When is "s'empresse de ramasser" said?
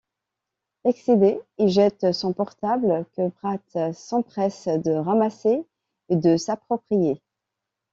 3.95-5.63